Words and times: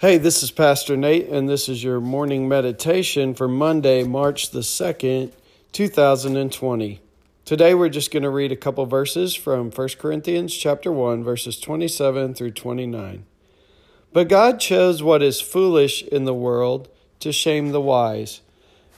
Hey, 0.00 0.16
this 0.16 0.42
is 0.42 0.50
Pastor 0.50 0.96
Nate, 0.96 1.28
and 1.28 1.46
this 1.46 1.68
is 1.68 1.84
your 1.84 2.00
morning 2.00 2.48
meditation 2.48 3.34
for 3.34 3.46
Monday, 3.46 4.02
March 4.02 4.48
the 4.48 4.60
2nd, 4.60 5.30
2020. 5.72 7.00
Today 7.44 7.74
we're 7.74 7.90
just 7.90 8.10
going 8.10 8.22
to 8.22 8.30
read 8.30 8.50
a 8.50 8.56
couple 8.56 8.86
verses 8.86 9.34
from 9.34 9.70
1 9.70 9.88
Corinthians 9.98 10.56
chapter 10.56 10.90
1 10.90 11.22
verses 11.22 11.60
27 11.60 12.32
through 12.32 12.52
29. 12.52 13.26
But 14.10 14.30
God 14.30 14.58
chose 14.58 15.02
what 15.02 15.22
is 15.22 15.42
foolish 15.42 16.02
in 16.04 16.24
the 16.24 16.32
world 16.32 16.88
to 17.18 17.30
shame 17.30 17.72
the 17.72 17.80
wise. 17.82 18.40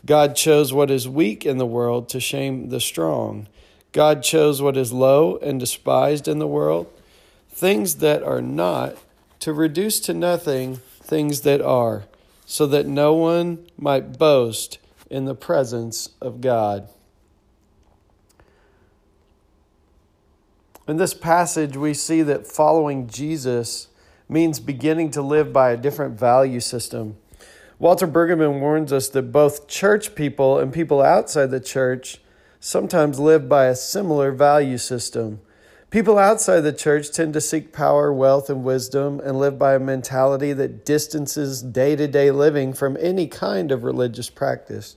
God 0.07 0.37
chose 0.37 0.73
what 0.73 0.89
is 0.89 1.09
weak 1.09 1.45
in 1.45 1.59
the 1.59 1.67
world 1.67 2.09
to 2.11 2.21
shame 2.21 2.69
the 2.69 2.79
strong. 2.79 3.49
God 3.91 4.23
chose 4.23 4.63
what 4.63 4.77
is 4.77 4.93
low 4.93 5.37
and 5.39 5.59
despised 5.59 6.29
in 6.29 6.39
the 6.39 6.47
world, 6.47 6.87
things 7.51 7.97
that 7.97 8.23
are 8.23 8.41
not, 8.41 8.97
to 9.41 9.53
reduce 9.53 9.99
to 9.99 10.15
nothing 10.15 10.79
things 11.03 11.43
that 11.43 11.61
are, 11.61 12.05
so 12.47 12.67
that 12.67 12.87
no 12.87 13.13
one 13.15 13.67
might 13.77 14.19
boast 14.19 14.79
in 15.11 15.27
the 15.27 15.35
presence 15.35 16.11
of 16.21 16.41
God. 16.41 16.89
In 20.89 20.97
this 20.97 21.15
passage, 21.15 21.77
we 21.77 21.95
see 21.95 22.23
that 22.23 22.47
following 22.47 23.07
Jesus 23.07 23.89
means 24.29 24.59
beginning 24.59 25.11
to 25.13 25.23
live 25.23 25.53
by 25.53 25.71
a 25.71 25.77
different 25.77 26.19
value 26.19 26.61
system. 26.61 27.17
Walter 27.79 28.07
Brueggemann 28.07 28.61
warns 28.61 28.93
us 28.93 29.09
that 29.09 29.33
both 29.33 29.69
church 29.69 30.15
people 30.15 30.59
and 30.59 30.73
people 30.73 31.03
outside 31.03 31.51
the 31.51 31.61
church 31.61 32.19
sometimes 32.61 33.19
live 33.19 33.49
by 33.49 33.67
a 33.67 33.75
similar 33.75 34.33
value 34.33 34.79
system. 34.79 35.41
People 35.93 36.19
outside 36.19 36.61
the 36.61 36.73
church 36.73 37.11
tend 37.11 37.35
to 37.35 37.41
seek 37.43 37.71
power, 37.71 38.11
wealth, 38.11 38.49
and 38.49 38.65
wisdom 38.65 39.21
and 39.21 39.39
live 39.39 39.59
by 39.59 39.75
a 39.75 39.79
mentality 39.79 40.55
that 40.55 40.87
distances 40.87 41.61
day 41.61 41.95
to 41.97 42.09
day 42.09 42.31
living 42.31 42.73
from 42.73 42.97
any 42.99 43.27
kind 43.27 43.71
of 43.71 43.85
religious 43.85 44.31
practice. 44.31 44.97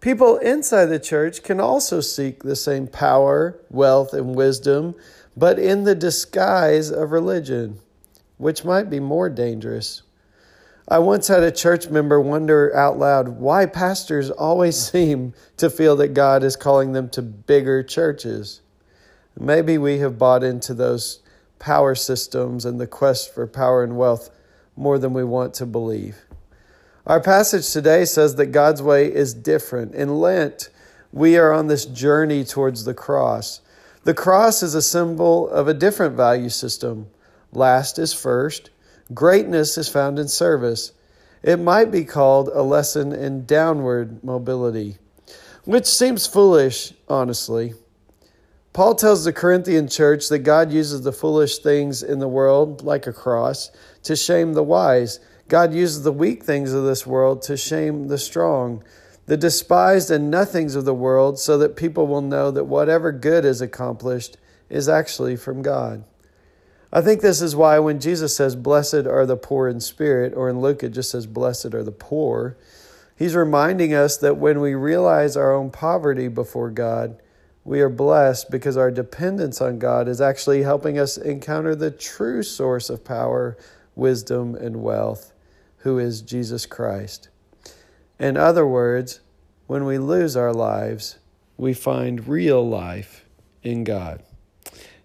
People 0.00 0.38
inside 0.38 0.86
the 0.86 0.98
church 0.98 1.44
can 1.44 1.60
also 1.60 2.00
seek 2.00 2.42
the 2.42 2.56
same 2.56 2.88
power, 2.88 3.60
wealth, 3.70 4.12
and 4.12 4.34
wisdom, 4.34 4.96
but 5.36 5.56
in 5.56 5.84
the 5.84 5.94
disguise 5.94 6.90
of 6.90 7.12
religion, 7.12 7.78
which 8.38 8.64
might 8.64 8.90
be 8.90 8.98
more 8.98 9.30
dangerous. 9.30 10.02
I 10.88 10.98
once 10.98 11.28
had 11.28 11.44
a 11.44 11.52
church 11.52 11.90
member 11.90 12.20
wonder 12.20 12.74
out 12.74 12.98
loud 12.98 13.28
why 13.28 13.66
pastors 13.66 14.32
always 14.32 14.76
seem 14.90 15.32
to 15.58 15.70
feel 15.70 15.94
that 15.94 16.12
God 16.12 16.42
is 16.42 16.56
calling 16.56 16.90
them 16.90 17.08
to 17.10 17.22
bigger 17.22 17.84
churches. 17.84 18.62
Maybe 19.38 19.76
we 19.76 19.98
have 19.98 20.18
bought 20.18 20.42
into 20.42 20.72
those 20.72 21.20
power 21.58 21.94
systems 21.94 22.64
and 22.64 22.80
the 22.80 22.86
quest 22.86 23.34
for 23.34 23.46
power 23.46 23.84
and 23.84 23.96
wealth 23.96 24.30
more 24.76 24.98
than 24.98 25.12
we 25.12 25.24
want 25.24 25.54
to 25.54 25.66
believe. 25.66 26.16
Our 27.06 27.20
passage 27.20 27.70
today 27.70 28.04
says 28.04 28.34
that 28.36 28.46
God's 28.46 28.82
way 28.82 29.12
is 29.12 29.34
different. 29.34 29.94
In 29.94 30.20
Lent, 30.20 30.70
we 31.12 31.36
are 31.36 31.52
on 31.52 31.66
this 31.66 31.84
journey 31.84 32.44
towards 32.44 32.84
the 32.84 32.94
cross. 32.94 33.60
The 34.04 34.14
cross 34.14 34.62
is 34.62 34.74
a 34.74 34.82
symbol 34.82 35.48
of 35.48 35.68
a 35.68 35.74
different 35.74 36.16
value 36.16 36.48
system. 36.48 37.08
Last 37.52 37.98
is 37.98 38.12
first. 38.12 38.70
Greatness 39.14 39.78
is 39.78 39.88
found 39.88 40.18
in 40.18 40.28
service. 40.28 40.92
It 41.42 41.58
might 41.60 41.90
be 41.90 42.04
called 42.04 42.48
a 42.48 42.62
lesson 42.62 43.12
in 43.12 43.46
downward 43.46 44.24
mobility, 44.24 44.96
which 45.64 45.86
seems 45.86 46.26
foolish, 46.26 46.92
honestly. 47.08 47.74
Paul 48.76 48.94
tells 48.94 49.24
the 49.24 49.32
Corinthian 49.32 49.88
church 49.88 50.28
that 50.28 50.40
God 50.40 50.70
uses 50.70 51.00
the 51.00 51.10
foolish 51.10 51.60
things 51.60 52.02
in 52.02 52.18
the 52.18 52.28
world, 52.28 52.82
like 52.82 53.06
a 53.06 53.12
cross, 53.14 53.70
to 54.02 54.14
shame 54.14 54.52
the 54.52 54.62
wise. 54.62 55.18
God 55.48 55.72
uses 55.72 56.02
the 56.02 56.12
weak 56.12 56.44
things 56.44 56.74
of 56.74 56.84
this 56.84 57.06
world 57.06 57.40
to 57.44 57.56
shame 57.56 58.08
the 58.08 58.18
strong, 58.18 58.84
the 59.24 59.38
despised 59.38 60.10
and 60.10 60.30
nothings 60.30 60.74
of 60.74 60.84
the 60.84 60.92
world, 60.92 61.38
so 61.38 61.56
that 61.56 61.74
people 61.74 62.06
will 62.06 62.20
know 62.20 62.50
that 62.50 62.64
whatever 62.64 63.12
good 63.12 63.46
is 63.46 63.62
accomplished 63.62 64.36
is 64.68 64.90
actually 64.90 65.36
from 65.36 65.62
God. 65.62 66.04
I 66.92 67.00
think 67.00 67.22
this 67.22 67.40
is 67.40 67.56
why 67.56 67.78
when 67.78 67.98
Jesus 67.98 68.36
says, 68.36 68.56
Blessed 68.56 69.06
are 69.06 69.24
the 69.24 69.38
poor 69.38 69.68
in 69.68 69.80
spirit, 69.80 70.34
or 70.36 70.50
in 70.50 70.60
Luke 70.60 70.82
it 70.82 70.90
just 70.90 71.10
says, 71.10 71.26
Blessed 71.26 71.72
are 71.72 71.82
the 71.82 71.92
poor, 71.92 72.58
he's 73.16 73.34
reminding 73.34 73.94
us 73.94 74.18
that 74.18 74.36
when 74.36 74.60
we 74.60 74.74
realize 74.74 75.34
our 75.34 75.54
own 75.54 75.70
poverty 75.70 76.28
before 76.28 76.68
God, 76.68 77.18
we 77.66 77.80
are 77.80 77.88
blessed 77.88 78.48
because 78.48 78.76
our 78.76 78.92
dependence 78.92 79.60
on 79.60 79.80
God 79.80 80.06
is 80.06 80.20
actually 80.20 80.62
helping 80.62 81.00
us 81.00 81.16
encounter 81.16 81.74
the 81.74 81.90
true 81.90 82.44
source 82.44 82.88
of 82.88 83.04
power, 83.04 83.58
wisdom, 83.96 84.54
and 84.54 84.76
wealth, 84.76 85.32
who 85.78 85.98
is 85.98 86.22
Jesus 86.22 86.64
Christ. 86.64 87.28
In 88.20 88.36
other 88.36 88.64
words, 88.64 89.18
when 89.66 89.84
we 89.84 89.98
lose 89.98 90.36
our 90.36 90.52
lives, 90.52 91.18
we 91.56 91.74
find 91.74 92.28
real 92.28 92.66
life 92.66 93.24
in 93.64 93.82
God. 93.82 94.22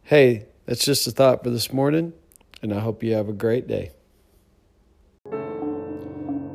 Hey, 0.03 0.45
that's 0.67 0.85
just 0.85 1.07
a 1.07 1.11
thought 1.11 1.43
for 1.43 1.49
this 1.49 1.73
morning, 1.73 2.13
and 2.61 2.72
I 2.72 2.79
hope 2.79 3.01
you 3.01 3.13
have 3.16 3.28
a 3.28 3.33
great 3.33 3.67
day. 3.67 3.89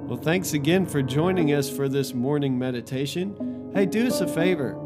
Well, 0.06 0.20
thanks 0.22 0.52
again 0.52 0.86
for 0.86 1.02
joining 1.02 1.52
us 1.52 1.68
for 1.68 1.88
this 1.88 2.14
morning 2.14 2.56
meditation. 2.56 3.72
Hey, 3.74 3.86
do 3.86 4.06
us 4.06 4.20
a 4.20 4.28
favor 4.28 4.85